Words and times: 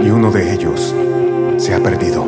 Y 0.00 0.10
uno 0.10 0.30
de 0.30 0.52
ellos 0.52 0.94
se 1.56 1.74
ha 1.74 1.82
perdido. 1.82 2.24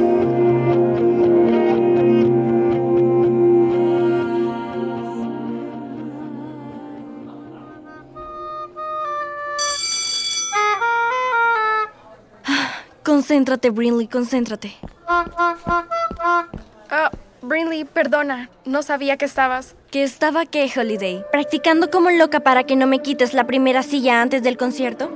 Concéntrate, 13.05 13.71
Brinley, 13.71 14.07
concéntrate. 14.07 14.75
Ah, 15.07 17.11
Brinley, 17.43 17.85
perdona. 17.85 18.51
No 18.65 18.83
sabía 18.83 19.17
que 19.17 19.25
estabas. 19.25 19.75
¿Qué 19.91 20.03
estaba 20.03 20.45
qué, 20.45 20.71
Holiday? 20.75 21.25
¿Practicando 21.33 21.91
como 21.91 22.11
loca 22.11 22.41
para 22.41 22.65
que 22.65 22.77
no 22.77 22.87
me 22.87 23.01
quites 23.01 23.33
la 23.33 23.47
primera 23.47 23.83
silla 23.83 24.21
antes 24.21 24.43
del 24.43 24.59
concierto? 24.59 25.11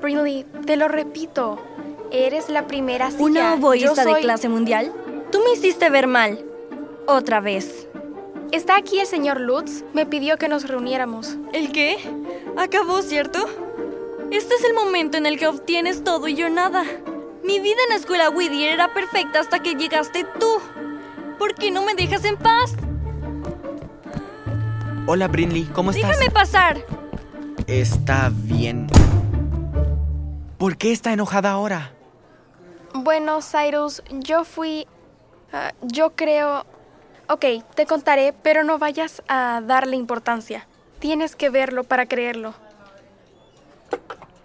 Brinley, 0.00 0.46
te 0.64 0.76
lo 0.76 0.88
repito. 0.88 1.58
Eres 2.16 2.48
la 2.48 2.66
primera 2.66 3.10
silla. 3.10 3.22
¿Una 3.24 3.54
oboísta 3.54 4.02
soy- 4.04 4.14
de 4.14 4.20
clase 4.20 4.48
mundial? 4.48 4.90
Tú 5.30 5.40
me 5.44 5.52
hiciste 5.52 5.90
ver 5.90 6.06
mal. 6.06 6.42
Otra 7.06 7.40
vez. 7.40 7.86
¿Está 8.52 8.76
aquí 8.76 9.00
el 9.00 9.06
señor 9.06 9.38
Lutz? 9.38 9.84
Me 9.92 10.06
pidió 10.06 10.38
que 10.38 10.48
nos 10.48 10.66
reuniéramos. 10.66 11.36
¿El 11.52 11.72
qué? 11.72 11.98
Acabó, 12.56 13.02
¿cierto? 13.02 13.46
Este 14.30 14.54
es 14.54 14.64
el 14.64 14.72
momento 14.74 15.18
en 15.18 15.26
el 15.26 15.38
que 15.38 15.46
obtienes 15.46 16.04
todo 16.04 16.26
y 16.26 16.34
yo 16.34 16.48
nada. 16.48 16.84
Mi 17.44 17.60
vida 17.60 17.76
en 17.84 17.90
la 17.90 17.96
escuela 17.96 18.30
Whittier 18.30 18.72
era 18.72 18.94
perfecta 18.94 19.40
hasta 19.40 19.58
que 19.60 19.74
llegaste 19.74 20.24
tú. 20.40 20.48
¿Por 21.38 21.54
qué 21.54 21.70
no 21.70 21.84
me 21.84 21.94
dejas 21.94 22.24
en 22.24 22.36
paz? 22.38 22.72
Hola 25.06 25.28
Brinley, 25.28 25.64
¿cómo 25.64 25.90
estás? 25.90 26.08
Déjame 26.10 26.30
pasar. 26.30 26.78
Está 27.66 28.30
bien. 28.32 28.86
¿Por 30.56 30.78
qué 30.78 30.92
está 30.92 31.12
enojada 31.12 31.50
ahora? 31.50 31.92
Bueno, 33.02 33.40
Cyrus, 33.42 34.02
yo 34.10 34.44
fui... 34.44 34.86
ah, 35.52 35.72
yo 35.82 36.16
creo... 36.16 36.64
Ok, 37.28 37.44
te 37.74 37.86
contaré, 37.86 38.32
pero 38.32 38.64
no 38.64 38.78
vayas 38.78 39.22
a 39.28 39.60
darle 39.62 39.96
importancia. 39.96 40.66
Tienes 40.98 41.36
que 41.36 41.50
verlo 41.50 41.84
para 41.84 42.06
creerlo. 42.06 42.54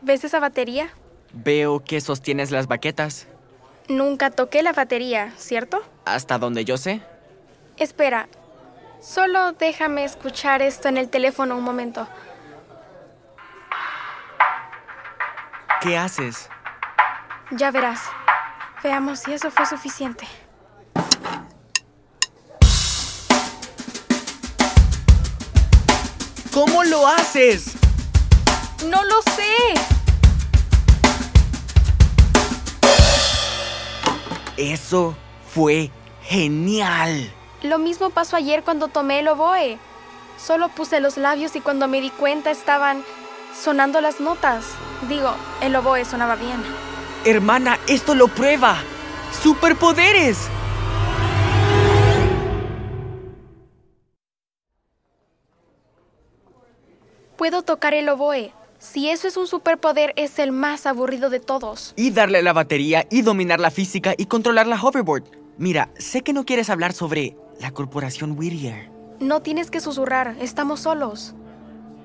¿Ves 0.02 0.24
esa 0.24 0.40
batería? 0.40 0.90
Veo 1.32 1.82
que 1.84 2.02
sostienes 2.02 2.52
las 2.52 2.68
baquetas. 2.68 3.28
Nunca 3.88 4.32
toqué 4.32 4.64
la 4.64 4.74
batería, 4.74 5.32
¿cierto? 5.38 5.82
Hasta 6.06 6.38
donde 6.38 6.66
yo 6.66 6.78
sé. 6.78 7.02
Espera, 7.78 8.28
solo 9.00 9.54
déjame 9.54 10.04
escuchar 10.04 10.62
esto 10.62 10.90
en 10.90 10.98
el 10.98 11.10
teléfono 11.10 11.56
un 11.56 11.64
momento. 11.64 12.08
¿Qué 15.82 15.98
haces? 15.98 16.50
Ya 17.52 17.72
verás. 17.72 18.02
Veamos 18.84 19.20
si 19.20 19.34
eso 19.34 19.52
fue 19.52 19.66
suficiente. 19.68 20.28
¿Cómo 26.52 26.84
lo 26.84 27.08
haces? 27.08 27.74
¡No 28.90 29.04
lo 29.04 29.22
sé! 29.22 29.74
Eso 34.58 35.16
fue 35.54 35.92
genial. 36.24 37.32
Lo 37.62 37.78
mismo 37.78 38.10
pasó 38.10 38.36
ayer 38.36 38.64
cuando 38.64 38.88
tomé 38.88 39.20
el 39.20 39.28
oboe. 39.28 39.78
Solo 40.44 40.70
puse 40.70 41.00
los 41.00 41.18
labios 41.18 41.56
y 41.56 41.62
cuando 41.62 41.88
me 41.88 42.02
di 42.02 42.10
cuenta 42.10 42.50
estaban 42.50 43.04
sonando 43.56 44.02
las 44.02 44.20
notas. 44.20 44.66
Digo, 45.08 45.36
el 45.62 45.76
oboe 45.76 46.04
sonaba 46.04 46.36
bien. 46.36 46.91
Hermana, 47.24 47.78
esto 47.88 48.16
lo 48.16 48.28
prueba. 48.28 48.78
¡Superpoderes! 49.44 50.50
Puedo 57.38 57.62
tocar 57.62 57.94
el 57.94 58.10
oboe. 58.10 58.54
Si 58.80 59.10
eso 59.10 59.28
es 59.28 59.38
un 59.38 59.46
superpoder, 59.46 60.14
es 60.16 60.40
el 60.40 60.52
más 60.52 60.88
aburrido 60.88 61.30
de 61.30 61.40
todos. 61.40 61.94
Y 61.96 62.10
darle 62.10 62.42
la 62.42 62.54
batería 62.54 63.06
y 63.12 63.22
dominar 63.22 63.60
la 63.60 63.70
física 63.70 64.16
y 64.18 64.26
controlar 64.26 64.66
la 64.66 64.82
hoverboard. 64.82 65.26
Mira, 65.60 65.90
sé 66.00 66.22
que 66.22 66.34
no 66.34 66.44
quieres 66.46 66.72
hablar 66.72 66.94
sobre 66.94 67.36
la 67.60 67.70
corporación 67.70 68.36
Whittier. 68.38 68.90
No 69.20 69.44
tienes 69.44 69.70
que 69.70 69.80
susurrar, 69.80 70.36
estamos 70.40 70.80
solos. 70.80 71.36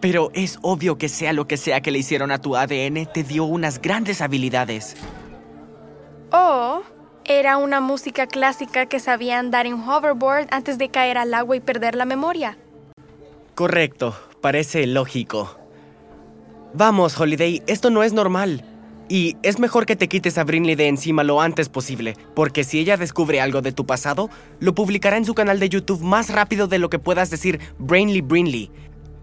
Pero 0.01 0.31
es 0.34 0.59
obvio 0.62 0.99
que 0.99 1.09
sea 1.09 1.33
lo 1.33 1.49
que 1.49 1.57
sea 1.57 1.81
que 1.81 1.91
le 1.91 1.99
hicieron 1.99 2.31
a 2.31 2.41
tu 2.41 2.57
ADN, 2.57 3.07
te 3.12 3.23
dio 3.23 3.45
unas 3.45 3.81
grandes 3.81 4.21
habilidades. 4.21 4.97
O 6.31 6.83
era 7.25 7.57
una 7.57 7.81
música 7.81 8.27
clásica 8.27 8.87
que 8.87 9.01
sabía 9.01 9.39
andar 9.39 9.67
en 9.67 9.75
hoverboard 9.75 10.47
antes 10.51 10.79
de 10.79 10.91
caer 10.91 11.19
al 11.19 11.34
agua 11.34 11.57
y 11.57 11.61
perder 11.61 11.97
la 11.97 12.05
memoria. 12.05 12.57
Correcto, 13.55 14.15
parece 14.41 14.87
lógico. 14.87 15.59
Vamos, 16.73 17.19
Holiday, 17.19 17.63
esto 17.67 17.91
no 17.91 18.03
es 18.03 18.13
normal. 18.13 18.65
Y 19.09 19.37
es 19.43 19.59
mejor 19.59 19.87
que 19.87 19.97
te 19.97 20.09
quites 20.09 20.37
a 20.37 20.45
Brinley 20.45 20.75
de 20.75 20.89
encima 20.89 21.23
lo 21.23 21.41
antes 21.41 21.69
posible, 21.69 22.17
porque 22.34 22.65
si 22.65 22.81
ella 22.81 22.97
descubre 22.97 23.41
algo 23.41 23.63
de 23.63 23.73
tu 23.73 23.87
pasado, 23.87 24.28
lo 24.59 24.75
publicará 24.75 25.17
en 25.17 25.25
su 25.25 25.34
canal 25.34 25.61
de 25.61 25.69
YouTube 25.69 26.03
más 26.03 26.31
rápido 26.31 26.67
de 26.67 26.78
lo 26.78 26.91
que 26.91 26.99
puedas 26.99 27.31
decir 27.31 27.61
Brainly 27.78 28.21
Brinley. 28.21 28.71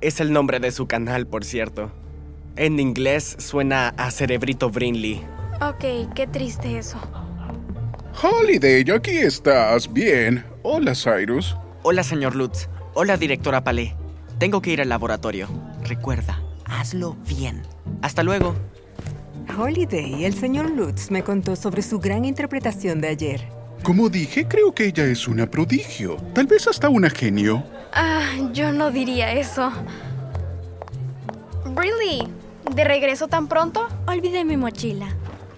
Es 0.04 0.20
el 0.20 0.34
nombre 0.34 0.60
de 0.60 0.74
su 0.74 0.86
canal, 0.86 1.28
por 1.28 1.46
cierto. 1.46 1.90
En 2.58 2.78
inglés 2.78 3.38
suena 3.40 3.94
a 3.96 4.12
Cerebrito 4.12 4.70
Brinley. 4.70 5.24
Ok, 5.62 6.14
qué 6.14 6.28
triste 6.28 6.78
eso. 6.78 6.98
Holiday, 8.22 8.84
aquí 8.92 9.16
estás. 9.16 9.92
Bien. 9.92 10.44
Hola, 10.62 10.94
Cyrus. 10.94 11.56
Hola, 11.84 12.04
señor 12.04 12.36
Lutz. 12.36 12.68
Hola, 12.96 13.16
directora 13.16 13.64
Palé. 13.64 13.96
Tengo 14.40 14.62
que 14.62 14.72
ir 14.72 14.82
al 14.82 14.90
laboratorio. 14.90 15.48
Recuerda, 15.86 16.44
hazlo 16.66 17.16
bien. 17.26 17.62
Hasta 18.02 18.24
luego. 18.24 18.56
Holiday, 19.58 20.26
el 20.26 20.34
señor 20.34 20.70
Lutz 20.70 21.12
me 21.12 21.24
contó 21.24 21.56
sobre 21.56 21.82
su 21.82 22.00
gran 22.00 22.26
interpretación 22.26 23.00
de 23.00 23.08
ayer. 23.08 23.53
Como 23.84 24.08
dije, 24.08 24.48
creo 24.48 24.74
que 24.74 24.86
ella 24.86 25.04
es 25.04 25.28
una 25.28 25.46
prodigio. 25.46 26.16
Tal 26.34 26.48
vez 26.48 26.68
hasta 26.68 26.88
una 26.88 27.10
genio. 27.10 27.66
Ah, 27.92 28.32
yo 28.54 28.72
no 28.72 28.92
diría 28.92 29.34
eso. 29.34 29.74
Brinley, 31.66 32.26
¿de 32.74 32.84
regreso 32.86 33.28
tan 33.28 33.50
pronto? 33.50 33.90
Olvidé 34.08 34.46
mi 34.46 34.56
mochila. 34.56 35.10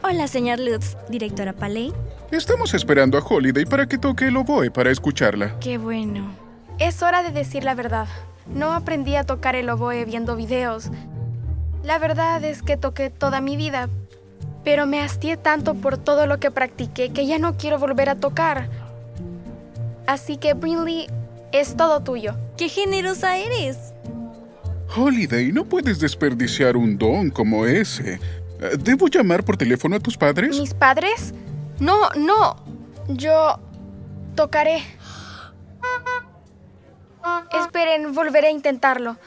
Hola, 0.01 0.27
señor 0.27 0.59
Lutz, 0.59 0.97
directora 1.07 1.53
Paley. 1.53 1.93
Estamos 2.31 2.73
esperando 2.73 3.19
a 3.19 3.21
Holiday 3.21 3.65
para 3.65 3.85
que 3.87 3.99
toque 3.99 4.29
el 4.29 4.37
oboe 4.37 4.71
para 4.71 4.89
escucharla. 4.89 5.59
Qué 5.59 5.77
bueno. 5.77 6.33
Es 6.79 7.03
hora 7.03 7.21
de 7.21 7.31
decir 7.31 7.63
la 7.63 7.75
verdad. 7.75 8.07
No 8.47 8.73
aprendí 8.73 9.15
a 9.17 9.23
tocar 9.23 9.55
el 9.55 9.69
oboe 9.69 10.03
viendo 10.03 10.35
videos. 10.35 10.89
La 11.83 11.99
verdad 11.99 12.43
es 12.43 12.63
que 12.63 12.75
toqué 12.75 13.11
toda 13.11 13.39
mi 13.39 13.55
vida, 13.55 13.87
pero 14.65 14.87
me 14.87 14.99
hastié 14.99 15.37
tanto 15.37 15.75
por 15.75 15.97
todo 15.97 16.25
lo 16.25 16.39
que 16.39 16.51
practiqué 16.51 17.13
que 17.13 17.27
ya 17.27 17.37
no 17.37 17.55
quiero 17.55 17.77
volver 17.77 18.09
a 18.09 18.15
tocar. 18.15 18.67
Así 20.07 20.37
que, 20.37 20.55
Brinley, 20.55 21.07
es 21.51 21.77
todo 21.77 22.01
tuyo. 22.01 22.35
¡Qué 22.57 22.67
generosa 22.67 23.37
eres! 23.37 23.93
Holiday, 24.95 25.51
no 25.51 25.65
puedes 25.65 25.99
desperdiciar 25.99 26.75
un 26.75 26.97
don 26.97 27.29
como 27.29 27.65
ese. 27.65 28.19
¿Debo 28.79 29.07
llamar 29.07 29.43
por 29.43 29.55
teléfono 29.55 29.95
a 29.95 29.99
tus 29.99 30.17
padres? 30.17 30.49
¿Mis 30.59 30.73
padres? 30.73 31.33
No, 31.79 32.09
no. 32.15 32.55
Yo 33.07 33.59
tocaré. 34.35 34.81
Esperen, 37.61 38.13
volveré 38.13 38.47
a 38.47 38.51
intentarlo. 38.51 39.17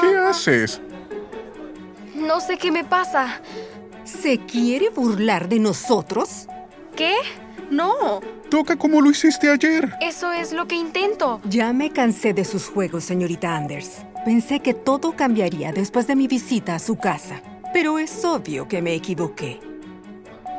¿Qué 0.00 0.16
haces? 0.18 0.80
No 2.14 2.40
sé 2.40 2.56
qué 2.58 2.70
me 2.70 2.84
pasa. 2.84 3.40
¿Se 4.04 4.38
quiere 4.38 4.90
burlar 4.90 5.48
de 5.48 5.58
nosotros? 5.58 6.46
¿Qué? 6.96 7.14
No, 7.70 8.20
Toca 8.50 8.76
como 8.76 9.00
lo 9.00 9.10
hiciste 9.10 9.50
ayer. 9.50 9.90
eso 10.00 10.30
es 10.30 10.52
lo 10.52 10.68
que 10.68 10.76
intento. 10.76 11.40
Ya 11.48 11.72
me 11.72 11.90
cansé 11.90 12.32
de 12.34 12.44
sus 12.44 12.68
juegos, 12.68 13.02
señorita 13.04 13.56
Anders. 13.56 14.02
Pensé 14.24 14.60
que 14.60 14.74
todo 14.74 15.16
cambiaría 15.16 15.72
después 15.72 16.06
de 16.06 16.14
mi 16.14 16.28
visita 16.28 16.74
a 16.74 16.78
su 16.78 16.96
casa. 16.96 17.42
pero 17.72 17.98
es 17.98 18.24
obvio 18.24 18.68
que 18.68 18.80
me 18.82 18.94
equivoqué. 18.94 19.58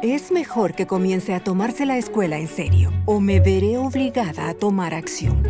Es 0.04 0.32
mejor 0.34 0.74
que 0.76 0.86
comience 0.86 1.34
a 1.34 1.40
tomarse 1.42 1.86
la 1.86 1.98
escuela 1.98 2.38
en 2.38 2.50
serio 2.50 2.92
o 3.06 3.22
me 3.22 3.40
veré 3.40 3.78
obligada 3.78 4.50
a 4.50 4.54
tomar 4.54 4.94
acción. 4.94 5.42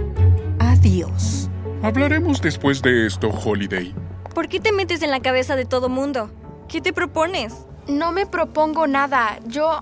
Adiós. 0.59 1.49
Hablaremos 1.81 2.39
después 2.41 2.81
de 2.83 3.07
esto, 3.07 3.29
Holiday. 3.29 3.95
¿Por 4.35 4.49
qué 4.49 4.59
te 4.59 4.73
metes 4.73 5.01
en 5.01 5.11
la 5.11 5.21
cabeza 5.21 5.55
de 5.55 5.63
todo 5.63 5.87
mundo? 5.87 6.29
¿Qué 6.67 6.81
te 6.81 6.91
propones? 6.91 7.53
No 7.87 8.11
me 8.11 8.25
propongo 8.25 8.85
nada. 8.85 9.39
Yo... 9.47 9.79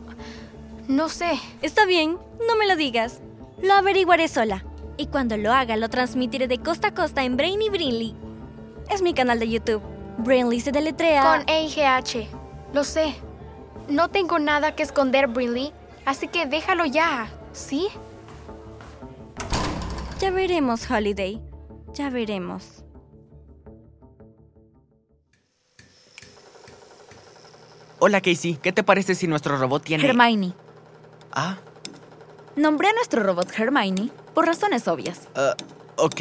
No 0.87 1.09
sé. 1.09 1.39
Está 1.63 1.87
bien, 1.87 2.19
no 2.47 2.55
me 2.55 2.67
lo 2.67 2.75
digas. 2.75 3.19
Lo 3.61 3.73
averiguaré 3.73 4.27
sola. 4.27 4.63
Y 4.95 5.07
cuando 5.07 5.37
lo 5.37 5.51
haga, 5.51 5.75
lo 5.75 5.89
transmitiré 5.89 6.47
de 6.47 6.59
costa 6.59 6.89
a 6.89 6.93
costa 6.93 7.23
en 7.23 7.35
Brainy 7.35 7.69
Brinley. 7.69 8.15
Es 8.91 9.01
mi 9.01 9.15
canal 9.15 9.39
de 9.39 9.49
YouTube. 9.49 9.81
Brainly 10.19 10.59
se 10.59 10.71
deletrea. 10.71 11.23
Con 11.23 11.49
E-I-G-H. 11.49 12.27
Lo 12.73 12.83
sé. 12.83 13.15
No 13.87 14.09
tengo 14.09 14.37
nada 14.37 14.75
que 14.75 14.83
esconder, 14.83 15.27
Brinley. 15.29 15.73
Así 16.05 16.27
que 16.27 16.45
déjalo 16.45 16.85
ya. 16.85 17.27
¿Sí? 17.53 17.87
Ya 20.19 20.29
veremos, 20.29 20.89
Holiday. 20.91 21.41
Ya 21.93 22.11
veremos. 22.11 22.83
Hola, 28.05 28.19
Casey. 28.19 28.57
¿Qué 28.61 28.73
te 28.73 28.83
parece 28.83 29.15
si 29.15 29.27
nuestro 29.27 29.57
robot 29.57 29.81
tiene... 29.81 30.05
Hermione. 30.05 30.51
Ah, 31.31 31.55
Nombré 32.57 32.89
a 32.89 32.93
nuestro 32.93 33.23
robot 33.23 33.47
Hermione 33.57 34.09
por 34.33 34.45
razones 34.45 34.89
obvias. 34.89 35.21
ah, 35.35 35.55
ok. 35.95 36.19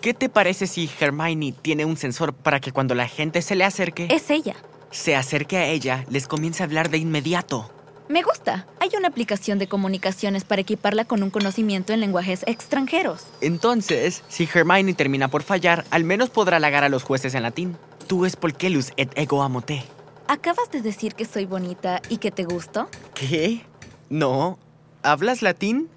¿Qué 0.00 0.14
te 0.14 0.28
parece 0.28 0.68
si 0.68 0.88
Hermione 1.00 1.50
tiene 1.60 1.84
un 1.84 1.96
sensor 1.96 2.32
para 2.34 2.60
que 2.60 2.70
cuando 2.70 2.94
la 2.94 3.08
gente 3.08 3.42
se 3.42 3.56
le 3.56 3.64
acerque, 3.64 4.06
Es 4.10 4.30
ella. 4.30 4.54
se 4.92 5.16
acerque 5.16 5.56
a 5.56 5.66
ella, 5.66 6.06
les 6.08 6.28
comience 6.28 6.62
a 6.62 6.66
hablar 6.66 6.88
de 6.88 6.98
inmediato? 6.98 7.68
Me 8.08 8.22
gusta. 8.22 8.68
Hay 8.78 8.90
una 8.96 9.08
aplicación 9.08 9.58
de 9.58 9.66
comunicaciones 9.66 10.44
para 10.44 10.62
equiparla 10.62 11.04
con 11.04 11.24
un 11.24 11.30
conocimiento 11.30 11.94
en 11.94 11.98
lenguajes 11.98 12.44
extranjeros. 12.46 13.24
Entonces, 13.40 14.22
si 14.28 14.48
Hermione 14.54 14.94
termina 14.94 15.26
por 15.26 15.42
fallar, 15.42 15.84
al 15.90 16.04
menos 16.04 16.30
podrá 16.30 16.58
halagar 16.58 16.84
a 16.84 16.88
los 16.88 17.02
jueces 17.02 17.34
en 17.34 17.42
latín. 17.42 17.76
Tu 18.06 18.24
es 18.24 18.36
polcelus 18.36 18.92
et 18.96 19.10
ego 19.18 19.42
amo 19.42 19.62
te. 19.62 19.82
¿Acabas 20.28 20.70
de 20.70 20.82
decir 20.82 21.14
que 21.14 21.24
soy 21.24 21.46
bonita 21.46 22.02
y 22.08 22.18
que 22.18 22.30
te 22.30 22.44
gusto? 22.44 22.88
¿Qué? 23.14 23.64
No. 24.10 24.58
¿Hablas 25.02 25.40
latín? 25.42 25.88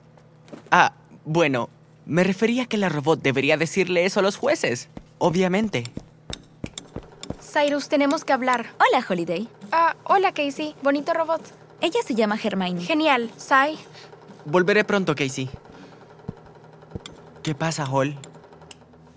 Ah, 0.70 0.94
bueno, 1.26 1.70
me 2.06 2.24
refería 2.24 2.64
a 2.64 2.66
que 2.68 2.78
la 2.78 2.90
robot 2.90 3.22
debería 3.22 3.58
decirle 3.58 4.06
eso 4.06 4.20
a 4.20 4.24
los 4.24 4.38
jueces. 4.38 4.90
Obviamente. 5.18 5.84
Cyrus, 7.42 7.90
tenemos 7.90 8.24
que 8.24 8.34
hablar. 8.34 8.68
Hola, 8.80 9.04
Holiday. 9.08 9.48
Ah, 9.72 9.96
hola, 10.04 10.32
Casey. 10.32 10.76
Bonito 10.84 11.14
robot. 11.14 11.42
Ella 11.82 12.00
se 12.06 12.14
llama 12.14 12.38
Hermione. 12.42 12.82
Genial. 12.82 13.32
Sai. 13.38 13.78
Volveré 14.46 14.84
pronto, 14.84 15.16
Casey. 15.16 15.50
¿Qué 17.42 17.56
pasa, 17.56 17.86
Hall? 17.86 18.16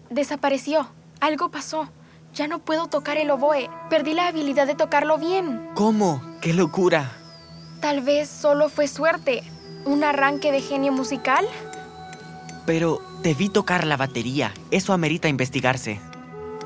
Desapareció. 0.09 0.89
Algo 1.21 1.51
pasó. 1.51 1.89
Ya 2.35 2.49
no 2.49 2.61
puedo 2.61 2.87
tocar 2.87 3.19
el 3.19 3.31
oboe. 3.31 3.69
Perdí 3.91 4.15
la 4.15 4.29
habilidad 4.29 4.67
de 4.67 4.75
tocarlo 4.75 5.19
bien. 5.19 5.69
¿Cómo? 5.75 6.23
¡Qué 6.41 6.55
locura! 6.55 7.13
Tal 7.81 8.01
vez 8.01 8.29
solo 8.29 8.69
fue 8.69 8.89
suerte. 8.89 9.43
¿Un 9.85 10.03
arranque 10.03 10.51
de 10.51 10.63
genio 10.63 10.93
musical? 10.93 11.47
Pero 12.65 13.01
te 13.23 13.35
vi 13.35 13.49
tocar 13.49 13.87
la 13.87 13.97
batería. 13.97 14.55
Eso 14.71 14.93
amerita 14.93 15.29
investigarse. 15.29 16.01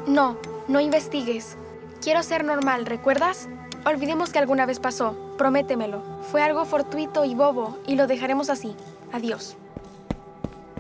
No, 0.07 0.39
no 0.69 0.79
investigues. 0.79 1.57
Quiero 2.03 2.23
ser 2.23 2.45
normal, 2.45 2.87
¿recuerdas? 2.87 3.49
Olvidemos 3.85 4.31
que 4.31 4.39
alguna 4.39 4.67
vez 4.67 4.79
pasó. 4.79 5.17
Prométemelo. 5.39 6.03
Fue 6.31 6.43
algo 6.43 6.65
fortuito 6.65 7.25
y 7.25 7.35
bobo, 7.35 7.79
y 7.87 7.97
lo 7.97 8.07
dejaremos 8.07 8.51
así. 8.51 8.77
Adiós. 9.13 9.57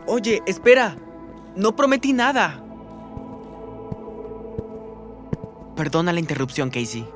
Oye, 0.06 0.42
espera. 0.46 0.96
No 1.56 1.74
prometí 1.74 2.12
nada. 2.12 2.62
Perdona 5.86 6.12
la 6.12 6.18
interrupción, 6.18 6.68
Casey. 6.68 7.06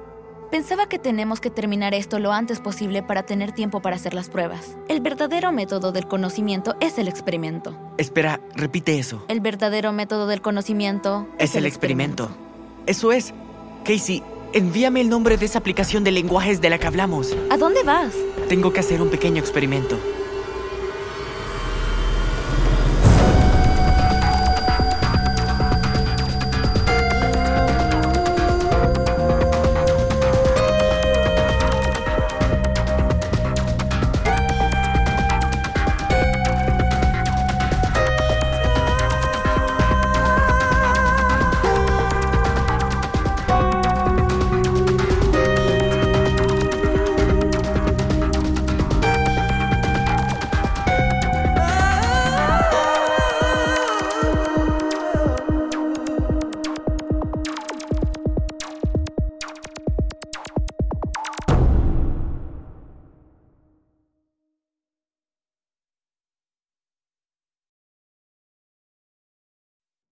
Pensaba 0.48 0.88
que 0.88 1.00
tenemos 1.00 1.40
que 1.40 1.50
terminar 1.50 1.92
esto 1.92 2.20
lo 2.20 2.30
antes 2.30 2.60
posible 2.60 3.02
para 3.02 3.24
tener 3.24 3.50
tiempo 3.50 3.82
para 3.82 3.96
hacer 3.96 4.14
las 4.14 4.28
pruebas. 4.28 4.76
El 4.86 5.00
verdadero 5.00 5.50
método 5.50 5.90
del 5.90 6.06
conocimiento 6.06 6.76
es 6.78 6.96
el 6.96 7.08
experimento. 7.08 7.74
Espera, 7.98 8.40
repite 8.54 8.96
eso. 8.96 9.24
El 9.26 9.40
verdadero 9.40 9.90
método 9.90 10.28
del 10.28 10.40
conocimiento 10.40 11.26
Es 11.40 11.56
el 11.56 11.66
experimento. 11.66 12.30
Eso 12.86 13.10
es. 13.10 13.34
Casey, 13.82 14.22
envíame 14.52 15.00
el 15.00 15.08
nombre 15.08 15.36
de 15.36 15.46
esa 15.46 15.58
aplicación 15.58 16.04
de 16.04 16.12
lenguajes 16.12 16.60
de 16.60 16.70
la 16.70 16.78
que 16.78 16.86
hablamos. 16.86 17.36
¿A 17.50 17.56
dónde 17.56 17.82
vas? 17.82 18.14
Tengo 18.48 18.72
que 18.72 18.78
hacer 18.78 19.02
un 19.02 19.10
pequeño 19.10 19.40
experimento. 19.40 19.98